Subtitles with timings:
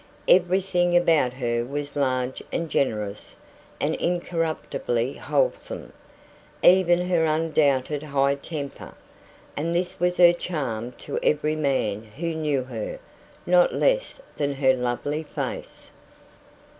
[0.27, 3.37] Everything about her was large and generous
[3.79, 5.93] and incorruptibly wholesome,
[6.63, 8.95] even her undoubted high temper.
[9.55, 12.97] And this was her charm to every man who knew her
[13.45, 15.91] not less than her lovely face.